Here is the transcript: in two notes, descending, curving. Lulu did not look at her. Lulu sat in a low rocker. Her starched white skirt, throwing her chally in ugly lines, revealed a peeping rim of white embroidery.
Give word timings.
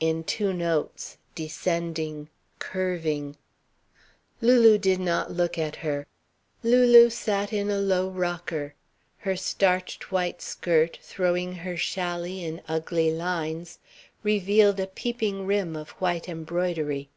in 0.00 0.22
two 0.22 0.52
notes, 0.52 1.16
descending, 1.34 2.28
curving. 2.58 3.38
Lulu 4.42 4.76
did 4.76 5.00
not 5.00 5.30
look 5.30 5.56
at 5.56 5.76
her. 5.76 6.06
Lulu 6.62 7.08
sat 7.08 7.54
in 7.54 7.70
a 7.70 7.78
low 7.80 8.10
rocker. 8.10 8.74
Her 9.20 9.34
starched 9.34 10.12
white 10.12 10.42
skirt, 10.42 10.98
throwing 11.00 11.54
her 11.54 11.76
chally 11.78 12.42
in 12.44 12.60
ugly 12.68 13.10
lines, 13.10 13.78
revealed 14.22 14.78
a 14.78 14.86
peeping 14.86 15.46
rim 15.46 15.74
of 15.74 15.88
white 15.92 16.28
embroidery. 16.28 17.08